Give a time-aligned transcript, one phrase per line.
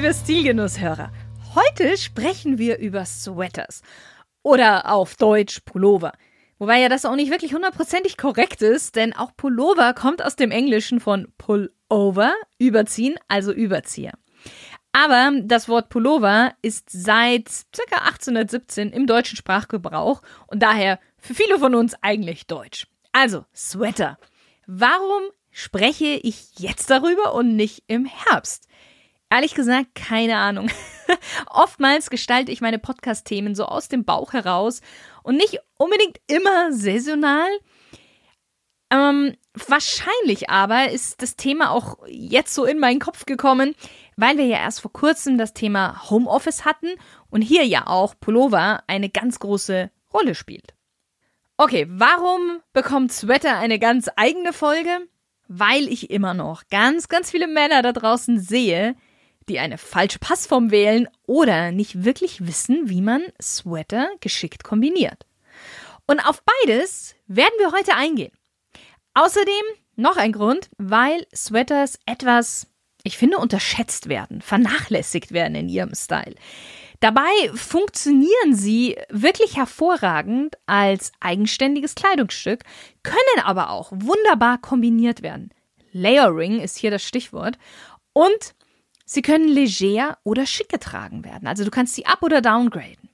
[0.00, 1.12] Liebe Stilgenusshörer.
[1.54, 3.82] Heute sprechen wir über Sweaters
[4.42, 6.12] oder auf Deutsch Pullover.
[6.58, 10.52] Wobei ja das auch nicht wirklich hundertprozentig korrekt ist, denn auch Pullover kommt aus dem
[10.52, 14.12] Englischen von Pullover, überziehen, also Überzieher.
[14.92, 17.96] Aber das Wort Pullover ist seit ca.
[18.06, 22.86] 1817 im deutschen Sprachgebrauch und daher für viele von uns eigentlich deutsch.
[23.12, 24.18] Also, Sweater.
[24.66, 28.66] Warum spreche ich jetzt darüber und nicht im Herbst?
[29.30, 30.70] Ehrlich gesagt, keine Ahnung.
[31.46, 34.80] Oftmals gestalte ich meine Podcast-Themen so aus dem Bauch heraus
[35.22, 37.48] und nicht unbedingt immer saisonal.
[38.92, 43.76] Ähm, wahrscheinlich aber ist das Thema auch jetzt so in meinen Kopf gekommen,
[44.16, 46.88] weil wir ja erst vor kurzem das Thema Homeoffice hatten
[47.30, 50.74] und hier ja auch Pullover eine ganz große Rolle spielt.
[51.56, 55.06] Okay, warum bekommt Sweater eine ganz eigene Folge?
[55.46, 58.96] Weil ich immer noch ganz, ganz viele Männer da draußen sehe,
[59.50, 65.26] die eine falsche Passform wählen oder nicht wirklich wissen, wie man Sweater geschickt kombiniert.
[66.06, 68.32] Und auf beides werden wir heute eingehen.
[69.14, 69.52] Außerdem
[69.96, 72.68] noch ein Grund, weil Sweaters etwas,
[73.02, 76.36] ich finde, unterschätzt werden, vernachlässigt werden in ihrem Style.
[77.00, 82.62] Dabei funktionieren sie wirklich hervorragend als eigenständiges Kleidungsstück,
[83.02, 85.50] können aber auch wunderbar kombiniert werden.
[85.92, 87.58] Layering ist hier das Stichwort.
[88.12, 88.54] Und
[89.12, 91.48] Sie können leger oder schick getragen werden.
[91.48, 93.08] Also du kannst sie up- oder downgraden.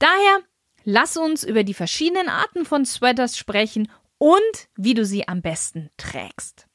[0.00, 0.40] Daher
[0.82, 3.88] lass uns über die verschiedenen Arten von Sweaters sprechen
[4.18, 6.66] und wie du sie am besten trägst.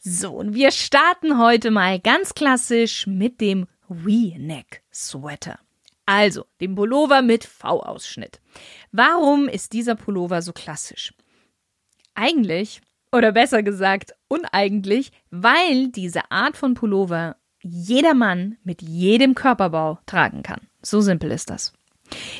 [0.00, 5.60] So, und wir starten heute mal ganz klassisch mit dem V-Neck Sweater.
[6.06, 8.40] Also, dem Pullover mit V-Ausschnitt.
[8.90, 11.14] Warum ist dieser Pullover so klassisch?
[12.14, 12.80] Eigentlich,
[13.12, 20.42] oder besser gesagt, uneigentlich, weil diese Art von Pullover jeder Mann mit jedem Körperbau tragen
[20.42, 20.60] kann.
[20.82, 21.72] So simpel ist das.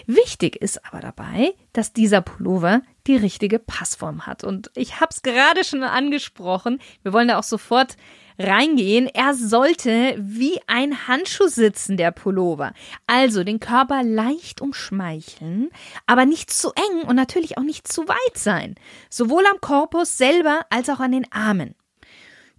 [0.06, 4.44] Wichtig ist aber dabei, dass dieser Pullover die richtige Passform hat.
[4.44, 6.80] Und ich habe es gerade schon angesprochen.
[7.02, 7.96] Wir wollen da auch sofort
[8.38, 9.06] reingehen.
[9.06, 12.72] Er sollte wie ein Handschuh sitzen, der Pullover.
[13.06, 15.70] Also den Körper leicht umschmeicheln,
[16.06, 18.74] aber nicht zu eng und natürlich auch nicht zu weit sein.
[19.08, 21.74] Sowohl am Korpus selber als auch an den Armen.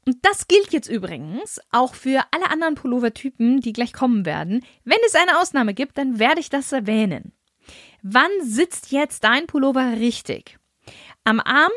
[0.07, 4.63] Und das gilt jetzt übrigens auch für alle anderen Pullovertypen, die gleich kommen werden.
[4.83, 7.33] Wenn es eine Ausnahme gibt, dann werde ich das erwähnen.
[8.03, 10.59] Wann sitzt jetzt dein Pullover richtig?
[11.23, 11.71] Am Arm,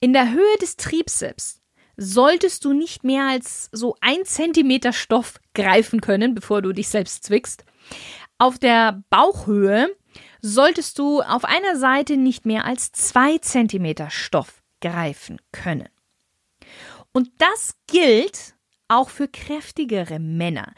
[0.00, 1.60] in der Höhe des Triebsips,
[1.96, 7.24] solltest du nicht mehr als so ein Zentimeter Stoff greifen können, bevor du dich selbst
[7.24, 7.64] zwickst.
[8.38, 9.94] Auf der Bauchhöhe
[10.40, 15.88] solltest du auf einer Seite nicht mehr als zwei Zentimeter Stoff greifen können.
[17.14, 18.54] Und das gilt
[18.88, 20.74] auch für kräftigere Männer.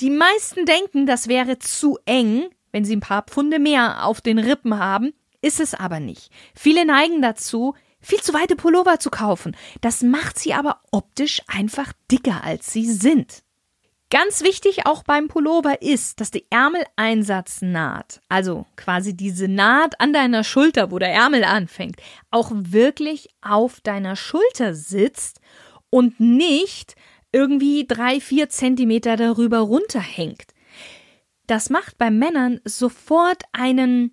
[0.00, 4.38] Die meisten denken, das wäre zu eng, wenn sie ein paar Pfunde mehr auf den
[4.38, 5.12] Rippen haben,
[5.42, 6.32] ist es aber nicht.
[6.54, 9.54] Viele neigen dazu, viel zu weite Pullover zu kaufen.
[9.82, 13.42] Das macht sie aber optisch einfach dicker, als sie sind.
[14.10, 20.44] Ganz wichtig auch beim Pullover ist, dass die Ärmeleinsatznaht, also quasi diese Naht an deiner
[20.44, 21.96] Schulter, wo der Ärmel anfängt,
[22.30, 25.40] auch wirklich auf deiner Schulter sitzt
[25.94, 26.96] und nicht
[27.30, 30.46] irgendwie drei, vier Zentimeter darüber runterhängt.
[31.46, 34.12] Das macht bei Männern sofort einen,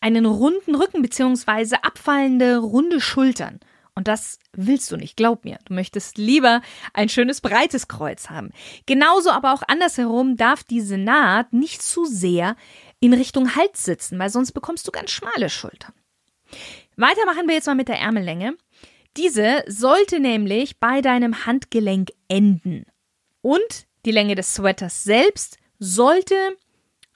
[0.00, 3.60] einen runden Rücken beziehungsweise abfallende runde Schultern.
[3.94, 5.58] Und das willst du nicht, glaub mir.
[5.66, 6.62] Du möchtest lieber
[6.94, 8.48] ein schönes breites Kreuz haben.
[8.86, 12.56] Genauso aber auch andersherum darf diese Naht nicht zu sehr
[13.00, 15.92] in Richtung Hals sitzen, weil sonst bekommst du ganz schmale Schultern.
[16.96, 18.56] Weiter machen wir jetzt mal mit der Ärmellänge.
[19.16, 22.86] Diese sollte nämlich bei deinem Handgelenk enden.
[23.42, 26.34] Und die Länge des Sweaters selbst sollte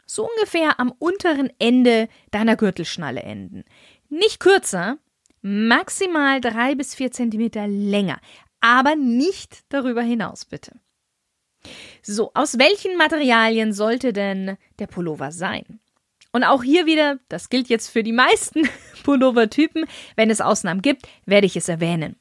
[0.05, 3.65] so ungefähr am unteren Ende deiner Gürtelschnalle enden.
[4.09, 4.99] Nicht kürzer,
[5.43, 8.21] maximal drei bis vier Zentimeter länger,
[8.61, 10.79] aber nicht darüber hinaus, bitte.
[12.03, 15.81] So, aus welchen Materialien sollte denn der Pullover sein?
[16.37, 18.69] Und auch hier wieder, das gilt jetzt für die meisten
[19.05, 19.87] Pullover-Typen,
[20.17, 22.17] wenn es Ausnahmen gibt, werde ich es erwähnen.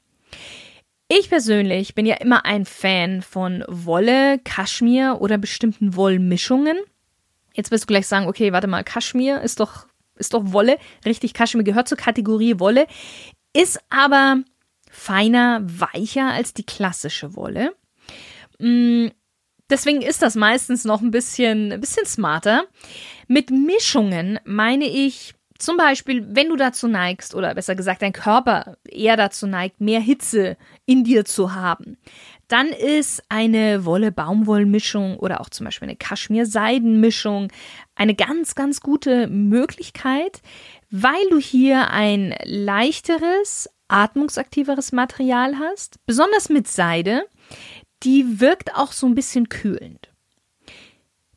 [1.10, 6.78] Ich persönlich bin ja immer ein Fan von Wolle, Kaschmir oder bestimmten Wollmischungen.
[7.56, 9.86] Jetzt wirst du gleich sagen, okay, warte mal, Kaschmir ist doch,
[10.16, 10.78] ist doch Wolle.
[11.06, 12.88] Richtig, Kaschmir gehört zur Kategorie Wolle,
[13.52, 14.38] ist aber
[14.90, 17.76] feiner, weicher als die klassische Wolle.
[19.70, 22.66] Deswegen ist das meistens noch ein bisschen, ein bisschen smarter.
[23.28, 28.78] Mit Mischungen meine ich zum Beispiel, wenn du dazu neigst, oder besser gesagt, dein Körper
[28.88, 31.98] eher dazu neigt, mehr Hitze in dir zu haben,
[32.48, 37.52] dann ist eine Wolle-Baumwoll-Mischung oder auch zum Beispiel eine Kaschmir-Seiden-Mischung
[37.96, 40.42] eine ganz, ganz gute Möglichkeit,
[40.92, 47.24] weil du hier ein leichteres, atmungsaktiveres Material hast, besonders mit Seide,
[48.06, 50.10] die wirkt auch so ein bisschen kühlend.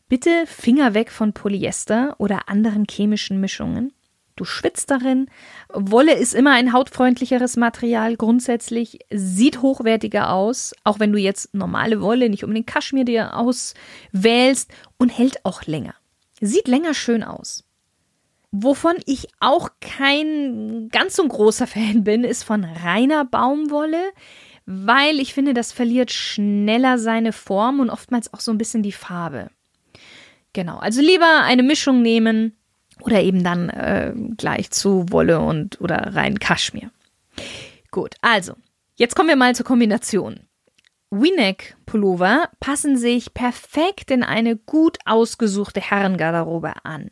[0.09, 3.93] Bitte Finger weg von Polyester oder anderen chemischen Mischungen.
[4.37, 5.29] Du schwitzt darin.
[5.69, 12.01] Wolle ist immer ein hautfreundlicheres Material grundsätzlich, sieht hochwertiger aus, auch wenn du jetzt normale
[12.01, 15.95] Wolle, nicht unbedingt Kaschmir dir auswählst und hält auch länger.
[16.41, 17.65] Sieht länger schön aus.
[18.53, 24.13] Wovon ich auch kein ganz so großer Fan bin, ist von reiner Baumwolle,
[24.71, 28.93] weil ich finde, das verliert schneller seine Form und oftmals auch so ein bisschen die
[28.93, 29.49] Farbe.
[30.53, 32.55] Genau, also lieber eine Mischung nehmen
[33.01, 36.91] oder eben dann äh, gleich zu Wolle und oder rein Kaschmir.
[37.91, 38.57] Gut, also,
[38.97, 40.41] jetzt kommen wir mal zur Kombination.
[41.11, 47.09] V-Neck-Pullover passen sich perfekt in eine gut ausgesuchte Herrengarderobe an,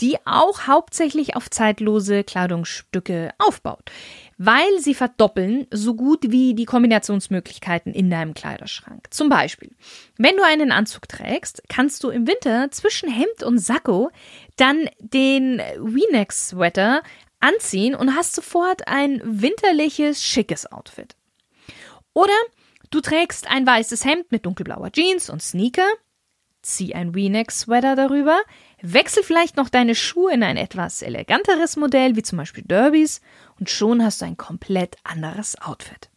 [0.00, 3.90] die auch hauptsächlich auf zeitlose Kleidungsstücke aufbaut
[4.38, 9.06] weil sie verdoppeln so gut wie die Kombinationsmöglichkeiten in deinem Kleiderschrank.
[9.10, 9.70] Zum Beispiel,
[10.16, 14.10] wenn du einen Anzug trägst, kannst du im Winter zwischen Hemd und Sakko
[14.56, 17.02] dann den V-Neck-Sweater
[17.40, 21.16] anziehen und hast sofort ein winterliches, schickes Outfit.
[22.12, 22.32] Oder
[22.90, 25.88] du trägst ein weißes Hemd mit dunkelblauer Jeans und Sneaker,
[26.62, 28.40] zieh ein V-Neck-Sweater darüber,
[28.92, 33.20] wechsel vielleicht noch deine Schuhe in ein etwas eleganteres Modell, wie zum Beispiel Derbys,
[33.58, 36.10] und schon hast du ein komplett anderes Outfit.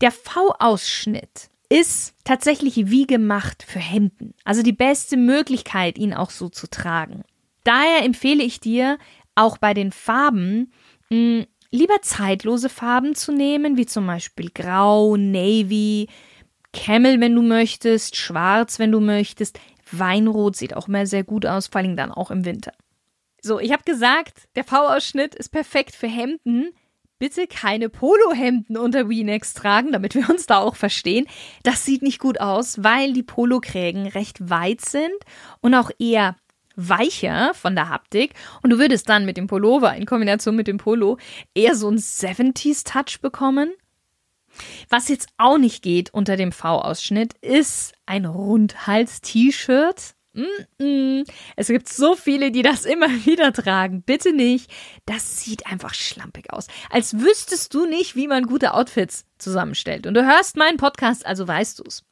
[0.00, 6.48] Der V-Ausschnitt ist tatsächlich wie gemacht für Hemden, also die beste Möglichkeit, ihn auch so
[6.48, 7.22] zu tragen.
[7.64, 8.98] Daher empfehle ich dir,
[9.34, 10.72] auch bei den Farben
[11.10, 16.08] mh, hm, lieber zeitlose Farben zu nehmen, wie zum Beispiel Grau, Navy,
[16.72, 19.58] Camel, wenn du möchtest, Schwarz, wenn du möchtest.
[19.92, 22.72] Weinrot sieht auch immer sehr gut aus, vor allem dann auch im Winter.
[23.42, 26.70] So, ich habe gesagt, der V-Ausschnitt ist perfekt für Hemden.
[27.18, 31.26] Bitte keine Polohemden unter V-Necks tragen, damit wir uns da auch verstehen.
[31.62, 35.14] Das sieht nicht gut aus, weil die Polokrägen recht weit sind
[35.60, 36.36] und auch eher
[36.76, 40.78] weicher von der Haptik und du würdest dann mit dem Pullover in Kombination mit dem
[40.78, 41.18] Polo
[41.54, 43.72] eher so einen 70s Touch bekommen.
[44.88, 50.14] Was jetzt auch nicht geht unter dem V-Ausschnitt ist ein Rundhals-T-Shirt.
[50.32, 50.44] Mm
[50.78, 51.30] -mm.
[51.56, 54.02] Es gibt so viele, die das immer wieder tragen.
[54.02, 54.70] Bitte nicht.
[55.06, 56.66] Das sieht einfach schlampig aus.
[56.90, 60.06] Als wüsstest du nicht, wie man gute Outfits zusammenstellt.
[60.06, 62.04] Und du hörst meinen Podcast, also weißt du's.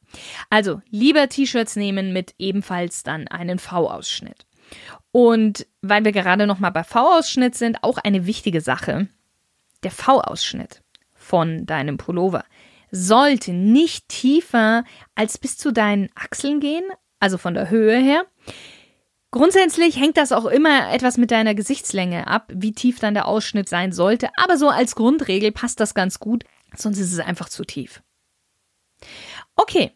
[0.49, 4.45] Also lieber T-Shirts nehmen mit ebenfalls dann einen V-Ausschnitt.
[5.11, 9.07] Und weil wir gerade noch mal bei V-Ausschnitt sind, auch eine wichtige Sache.
[9.83, 10.81] Der V-Ausschnitt
[11.29, 12.43] von deinem Pullover
[12.91, 14.83] sollte nicht tiefer
[15.13, 16.83] als bis zu deinen Achseln gehen,
[17.19, 18.25] also von der Höhe her.
[19.29, 23.69] Grundsätzlich hängt das auch immer etwas mit deiner Gesichtslänge ab, wie tief dann der Ausschnitt
[23.69, 26.45] sein sollte, aber so als Grundregel passt das ganz gut,
[26.75, 28.01] sonst ist es einfach zu tief.
[29.55, 29.91] Okay,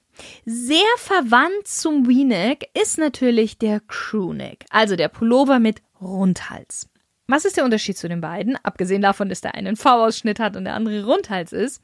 [0.45, 6.92] sehr verwandt zum V-Neck ist natürlich der Crewneck, also der Pullover mit Rundhals.
[7.33, 8.59] Was ist der Unterschied zu den beiden?
[8.61, 11.81] Abgesehen davon, dass der eine einen V-Ausschnitt hat und der andere Rundhals ist.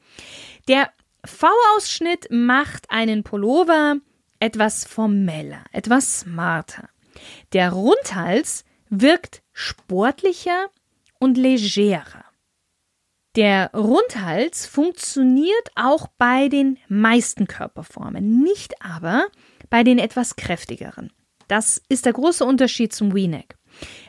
[0.68, 0.92] Der
[1.24, 3.96] V-Ausschnitt macht einen Pullover
[4.38, 6.88] etwas formeller, etwas smarter.
[7.52, 10.68] Der Rundhals wirkt sportlicher
[11.18, 12.24] und legerer.
[13.34, 19.26] Der Rundhals funktioniert auch bei den meisten Körperformen, nicht aber
[19.68, 21.12] bei den etwas kräftigeren.
[21.48, 23.56] Das ist der große Unterschied zum V-Neck.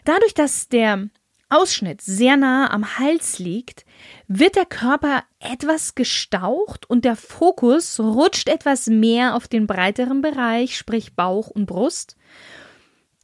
[0.05, 1.09] Dadurch, dass der
[1.51, 3.85] Ausschnitt sehr nah am Hals liegt,
[4.27, 10.77] wird der Körper etwas gestaucht und der Fokus rutscht etwas mehr auf den breiteren Bereich,
[10.77, 12.15] sprich Bauch und Brust.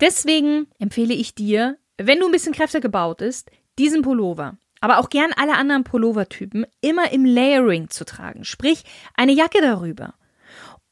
[0.02, 5.10] Deswegen empfehle ich dir, wenn du ein bisschen kräftiger gebaut bist, diesen Pullover, aber auch
[5.10, 8.84] gern alle anderen Pullovertypen immer im Layering zu tragen, sprich
[9.16, 10.14] eine Jacke darüber.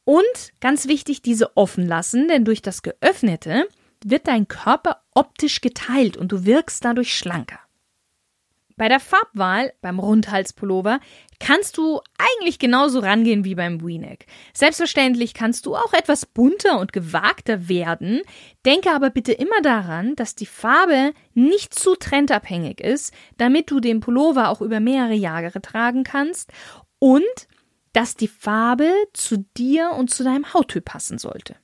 [0.06, 3.68] Und ganz wichtig, diese offen lassen, denn durch das Geöffnete
[4.04, 7.60] wird dein Körper optisch geteilt und du wirkst dadurch schlanker.
[8.78, 11.00] Bei der Farbwahl beim Rundhalspullover
[11.40, 14.28] kannst du eigentlich genauso rangehen wie beim V-Neck.
[14.54, 18.22] Selbstverständlich kannst du auch etwas bunter und gewagter werden.
[18.66, 24.02] Denke aber bitte immer daran, dass die Farbe nicht zu trendabhängig ist, damit du den
[24.02, 26.52] Pullover auch über mehrere Jahre tragen kannst
[27.00, 27.24] und
[27.94, 31.56] dass die Farbe zu dir und zu deinem Hauttyp passen sollte.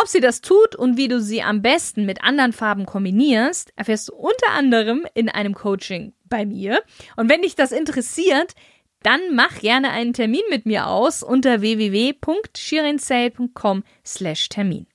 [0.00, 4.10] Ob sie das tut und wie du sie am besten mit anderen Farben kombinierst, erfährst
[4.10, 6.84] du unter anderem in einem Coaching bei mir.
[7.16, 8.54] Und wenn dich das interessiert,
[9.02, 14.86] dann mach gerne einen Termin mit mir aus unter www.shirinsale.com slash Termin.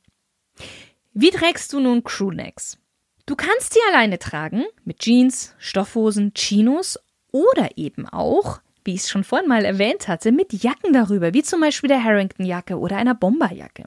[1.11, 2.77] Wie trägst du nun Crewnecks?
[3.25, 6.97] Du kannst sie alleine tragen, mit Jeans, Stoffhosen, Chinos
[7.33, 11.43] oder eben auch, wie ich es schon vorhin mal erwähnt hatte, mit Jacken darüber, wie
[11.43, 13.83] zum Beispiel der Harrington-Jacke oder einer Bomberjacke.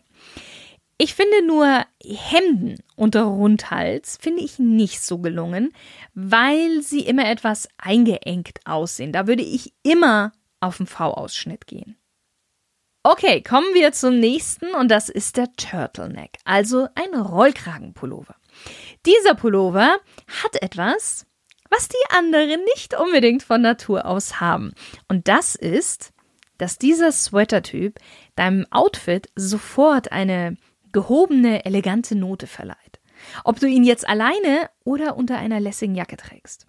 [0.99, 5.75] Ich finde nur Hemden unter Rundhals finde ich nicht so gelungen,
[6.15, 9.13] weil sie immer etwas eingeengt aussehen.
[9.13, 11.99] Da würde ich immer auf den V-Ausschnitt gehen.
[13.03, 18.35] Okay, kommen wir zum nächsten und das ist der Turtleneck, also ein Rollkragenpullover.
[19.05, 20.01] Dieser Pullover
[20.43, 21.27] hat etwas,
[21.71, 24.73] was die anderen nicht unbedingt von Natur aus haben.
[25.09, 26.13] Und das ist,
[26.59, 27.99] dass dieser Sweater-Typ
[28.35, 30.57] deinem Outfit sofort eine
[30.97, 33.01] gehobene, elegante Note verleiht.
[33.45, 36.67] Ob du ihn jetzt alleine oder unter einer lässigen Jacke trägst.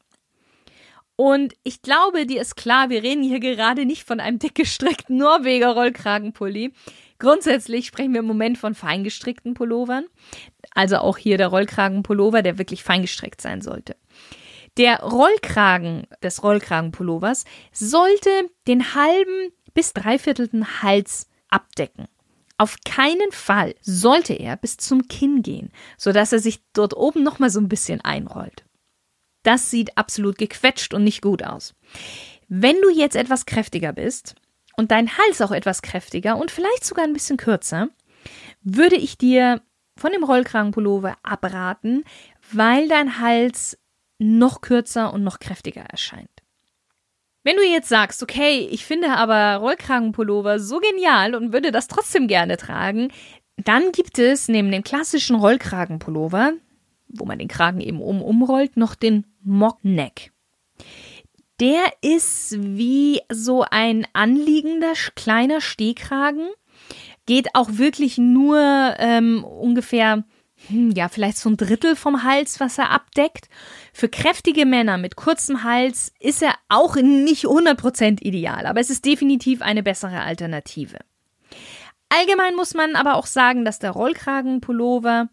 [1.15, 5.15] Und ich glaube, dir ist klar, wir reden hier gerade nicht von einem dick gestrickten
[5.15, 6.74] Norweger Rollkragenpulli.
[7.19, 10.07] Grundsätzlich sprechen wir im Moment von feingestrickten Pullovern.
[10.75, 13.96] Also auch hier der Rollkragenpullover, der wirklich feingestrickt sein sollte.
[14.75, 18.29] Der Rollkragen des Rollkragenpullovers sollte
[18.67, 22.10] den halben bis dreiviertelten Hals abdecken.
[22.58, 27.50] Auf keinen Fall sollte er bis zum Kinn gehen, sodass er sich dort oben nochmal
[27.50, 28.66] so ein bisschen einrollt.
[29.44, 31.76] Das sieht absolut gequetscht und nicht gut aus.
[32.48, 34.36] Wenn du jetzt etwas kräftiger bist
[34.76, 37.90] und dein Hals auch etwas kräftiger und vielleicht sogar ein bisschen kürzer,
[38.62, 39.62] würde ich dir
[39.96, 42.04] von dem Rollkragenpullover abraten,
[42.52, 43.78] weil dein Hals
[44.20, 46.30] noch kürzer und noch kräftiger erscheint.
[47.48, 52.27] Wenn du jetzt sagst, okay, ich finde aber Rollkragenpullover so genial und würde das trotzdem
[52.27, 53.08] gerne tragen,
[53.56, 56.56] dann gibt es neben dem klassischen Rollkragenpullover,
[57.08, 60.34] wo man den Kragen eben um umrollt, noch den Mockneck.
[61.62, 66.50] Der ist wie so ein anliegender kleiner Stehkragen,
[67.27, 68.60] geht auch wirklich nur
[69.00, 70.25] ähm, ungefähr
[70.69, 73.50] hm, ja, vielleicht so ein Drittel vom Hals, was er abdeckt.
[73.93, 79.05] Für kräftige Männer mit kurzem Hals ist er auch nicht 100% ideal, aber es ist
[79.05, 81.00] definitiv eine bessere Alternative.
[82.09, 85.29] Allgemein muss man aber auch sagen, dass der Rollkragenpullover,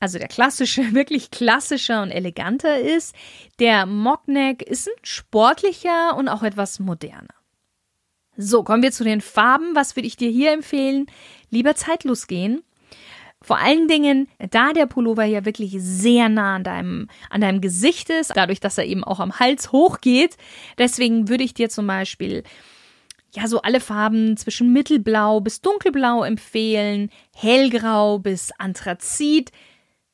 [0.00, 3.14] also der klassische, wirklich klassischer und eleganter ist.
[3.58, 7.34] Der Mockneck ist ein sportlicher und auch etwas moderner.
[8.36, 9.74] So, kommen wir zu den Farben.
[9.74, 11.06] Was würde ich dir hier empfehlen?
[11.50, 12.62] Lieber zeitlos gehen
[13.46, 18.10] vor allen Dingen, da der Pullover ja wirklich sehr nah an deinem, an deinem Gesicht
[18.10, 20.36] ist, dadurch, dass er eben auch am Hals hochgeht.
[20.78, 22.42] Deswegen würde ich dir zum Beispiel
[23.32, 29.52] ja, so alle Farben zwischen mittelblau bis dunkelblau empfehlen, hellgrau bis anthrazit,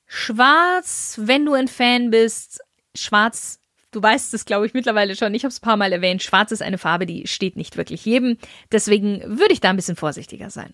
[0.04, 2.60] schwarz, wenn du ein Fan bist,
[2.94, 3.60] schwarz
[3.92, 5.34] Du weißt es, glaube ich, mittlerweile schon.
[5.34, 6.22] Ich habe es ein paar Mal erwähnt.
[6.22, 8.38] Schwarz ist eine Farbe, die steht nicht wirklich jedem.
[8.70, 10.72] Deswegen würde ich da ein bisschen vorsichtiger sein.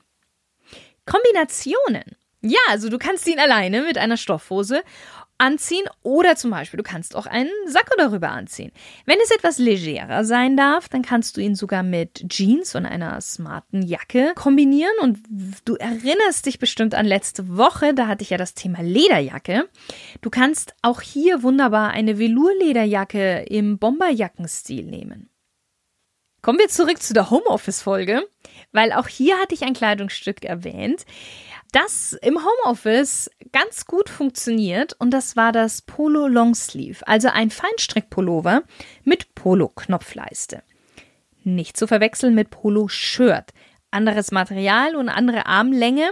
[1.05, 2.18] Kombinationen.
[2.41, 4.83] Ja, also du kannst ihn alleine mit einer Stoffhose
[5.39, 8.73] anziehen oder zum Beispiel du kannst auch einen Sakko darüber anziehen.
[9.07, 13.21] Wenn es etwas legerer sein darf, dann kannst du ihn sogar mit Jeans und einer
[13.21, 15.19] smarten Jacke kombinieren und
[15.65, 19.69] du erinnerst dich bestimmt an letzte Woche, da hatte ich ja das Thema Lederjacke.
[20.21, 25.31] Du kannst auch hier wunderbar eine Velour-Lederjacke im Bomberjackenstil nehmen.
[26.41, 28.23] Kommen wir zurück zu der Homeoffice-Folge,
[28.73, 31.05] weil auch hier hatte ich ein Kleidungsstück erwähnt
[31.73, 38.63] das im Homeoffice ganz gut funktioniert und das war das Polo Longsleeve, also ein Feinstrickpullover
[39.05, 40.63] mit Polo-Knopfleiste.
[41.45, 43.53] Nicht zu verwechseln mit Polo Shirt.
[43.91, 46.11] Anderes Material und andere Armlänge.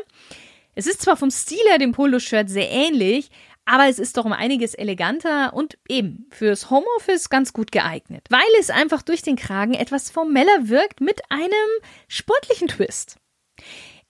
[0.74, 3.30] Es ist zwar vom Stil her dem Polo-Shirt sehr ähnlich,
[3.66, 8.40] aber es ist doch um einiges eleganter und eben fürs Homeoffice ganz gut geeignet, weil
[8.60, 11.50] es einfach durch den Kragen etwas formeller wirkt mit einem
[12.08, 13.18] sportlichen Twist.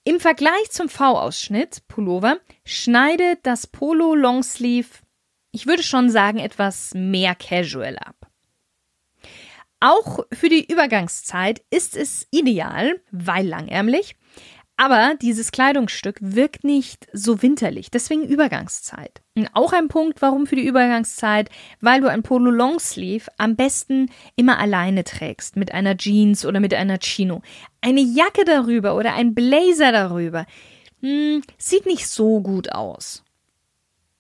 [0.09, 5.01] Im Vergleich zum V-Ausschnitt Pullover schneidet das Polo Longsleeve,
[5.51, 8.15] ich würde schon sagen, etwas mehr casual ab.
[9.81, 14.15] Auch für die Übergangszeit ist es ideal, weil langärmlich,
[14.78, 19.23] Aber dieses Kleidungsstück wirkt nicht so winterlich, deswegen Übergangszeit.
[19.35, 21.49] Und auch ein Punkt, warum für die Übergangszeit,
[21.80, 26.75] weil du ein Polo Longsleeve am besten immer alleine trägst, mit einer Jeans oder mit
[26.75, 27.40] einer Chino.
[27.80, 30.45] Eine Jacke darüber oder ein Blazer darüber,
[31.00, 33.23] hm, sieht nicht so gut aus.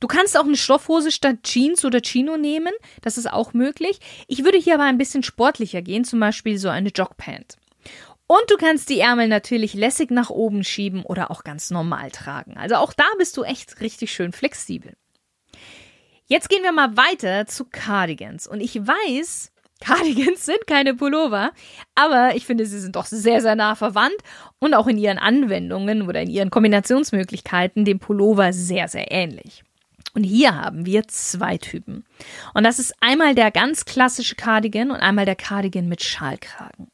[0.00, 2.72] Du kannst auch eine Stoffhose statt Jeans oder Chino nehmen,
[3.02, 3.98] das ist auch möglich.
[4.26, 7.56] Ich würde hier aber ein bisschen sportlicher gehen, zum Beispiel so eine Jogpant.
[8.28, 12.56] Und du kannst die Ärmel natürlich lässig nach oben schieben oder auch ganz normal tragen.
[12.56, 14.94] Also auch da bist du echt richtig schön flexibel.
[16.26, 18.48] Jetzt gehen wir mal weiter zu Cardigans.
[18.48, 21.52] Und ich weiß, Cardigans sind keine Pullover,
[21.94, 24.16] aber ich finde, sie sind doch sehr, sehr nah verwandt
[24.58, 29.62] und auch in ihren Anwendungen oder in ihren Kombinationsmöglichkeiten dem Pullover sehr, sehr ähnlich.
[30.14, 32.06] Und hier haben wir zwei Typen.
[32.54, 36.88] Und das ist einmal der ganz klassische Cardigan und einmal der Cardigan mit Schalkragen.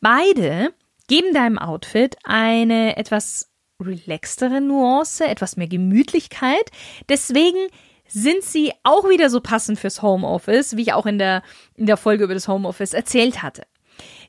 [0.00, 0.72] Beide
[1.08, 3.50] geben deinem Outfit eine etwas
[3.80, 6.70] relaxtere Nuance, etwas mehr Gemütlichkeit.
[7.08, 7.68] Deswegen
[8.06, 11.42] sind sie auch wieder so passend fürs Homeoffice, wie ich auch in der,
[11.74, 13.62] in der Folge über das Homeoffice erzählt hatte.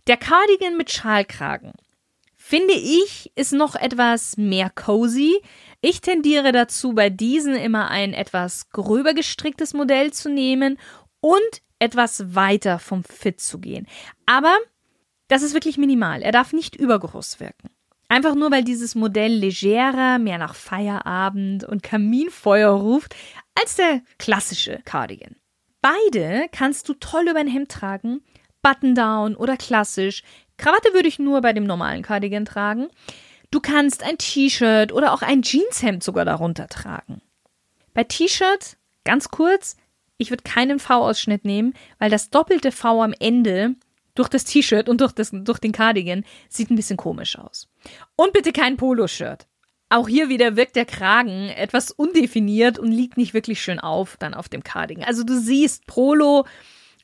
[0.07, 1.73] Der Cardigan mit Schalkragen,
[2.35, 5.41] finde ich, ist noch etwas mehr cozy.
[5.81, 10.77] Ich tendiere dazu, bei diesen immer ein etwas gröber gestricktes Modell zu nehmen
[11.21, 13.87] und etwas weiter vom Fit zu gehen.
[14.25, 14.55] Aber
[15.29, 16.21] das ist wirklich minimal.
[16.21, 17.69] Er darf nicht übergroß wirken.
[18.09, 23.15] Einfach nur, weil dieses Modell legerer, mehr nach Feierabend und Kaminfeuer ruft,
[23.53, 25.35] als der klassische Cardigan.
[25.81, 28.21] Beide kannst du toll über ein Hemd tragen,
[28.63, 30.23] Button-down oder klassisch.
[30.57, 32.89] Krawatte würde ich nur bei dem normalen Cardigan tragen.
[33.51, 37.21] Du kannst ein T-Shirt oder auch ein Jeanshemd sogar darunter tragen.
[37.93, 39.77] Bei T-Shirt, ganz kurz,
[40.17, 43.75] ich würde keinen V-Ausschnitt nehmen, weil das doppelte V am Ende
[44.19, 47.69] durch das T-Shirt und durch, das, durch den Cardigan sieht ein bisschen komisch aus.
[48.15, 49.47] Und bitte kein Poloshirt.
[49.89, 54.33] Auch hier wieder wirkt der Kragen etwas undefiniert und liegt nicht wirklich schön auf dann
[54.33, 55.05] auf dem Cardigan.
[55.05, 56.45] Also du siehst Polo,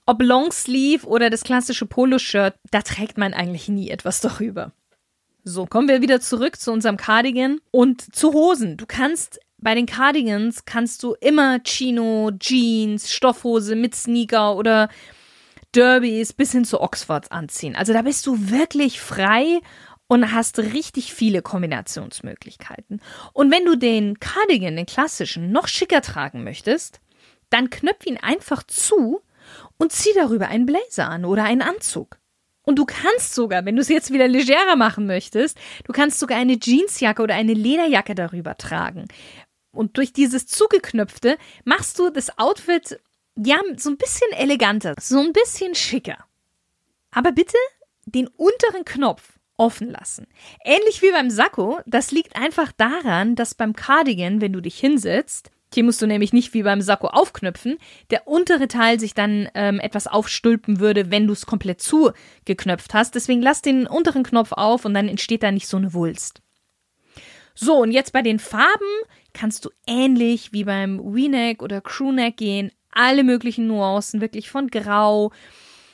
[0.06, 4.72] ob Longsleeve oder das klassische Poloshirt, da trägt man eigentlich nie etwas darüber.
[5.44, 8.78] So, kommen wir wieder zurück zu unserem Cardigan und zu Hosen.
[8.78, 14.90] Du kannst bei den Cardigans kannst du immer Chino, Jeans, Stoffhose mit Sneaker oder
[15.76, 17.76] Derbys bis hin zu Oxfords anziehen.
[17.76, 19.60] Also da bist du wirklich frei
[20.08, 23.02] und hast richtig viele Kombinationsmöglichkeiten.
[23.34, 27.02] Und wenn du den Cardigan, den klassischen, noch schicker tragen möchtest,
[27.50, 29.22] dann knöpf ihn einfach zu
[29.78, 32.20] und zieh darüber einen Blazer an oder einen Anzug.
[32.64, 36.38] Und du kannst sogar, wenn du es jetzt wieder legerer machen möchtest, du kannst sogar
[36.38, 39.08] eine Jeansjacke oder eine Lederjacke darüber tragen.
[39.72, 43.00] Und durch dieses Zugeknöpfte machst du das Outfit
[43.36, 46.18] ja, so ein bisschen eleganter, so ein bisschen schicker.
[47.12, 47.58] Aber bitte
[48.06, 50.28] den unteren Knopf offen lassen.
[50.64, 55.52] Ähnlich wie beim Sakko, das liegt einfach daran, dass beim Cardigan, wenn du dich hinsetzt,
[55.74, 57.78] hier musst du nämlich nicht wie beim Sakko aufknöpfen,
[58.10, 63.16] der untere Teil sich dann ähm, etwas aufstülpen würde, wenn du es komplett zugeknöpft hast.
[63.16, 66.42] Deswegen lass den unteren Knopf auf und dann entsteht da nicht so eine Wulst.
[67.56, 68.70] So, und jetzt bei den Farben
[69.34, 75.32] kannst du ähnlich wie beim V-Neck oder Crewneck gehen, alle möglichen Nuancen, wirklich von Grau,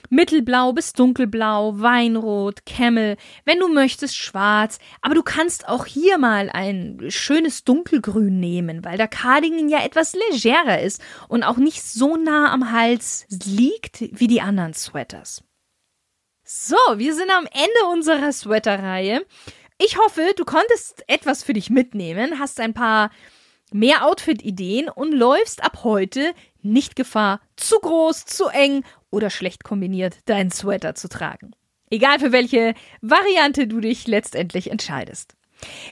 [0.10, 6.50] Mittelblau bis Dunkelblau, Weinrot, Camel, wenn du möchtest schwarz, aber du kannst auch hier mal
[6.50, 12.18] ein schönes Dunkelgrün nehmen, weil der Cardigan ja etwas legerer ist und auch nicht so
[12.18, 15.44] nah am Hals liegt wie die anderen Sweaters.
[16.44, 19.26] So, wir sind am Ende unserer Sweaterreihe.
[19.78, 23.12] Ich hoffe, du konntest etwas für dich mitnehmen, hast ein paar
[23.72, 26.34] mehr Outfit-Ideen und läufst ab heute
[26.64, 31.52] nicht Gefahr, zu groß, zu eng oder schlecht kombiniert deinen Sweater zu tragen.
[31.90, 35.36] Egal für welche Variante du dich letztendlich entscheidest.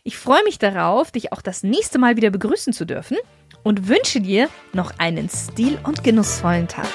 [0.03, 3.17] Ich freue mich darauf, dich auch das nächste Mal wieder begrüßen zu dürfen
[3.63, 6.87] und wünsche dir noch einen stil- und genussvollen Tag.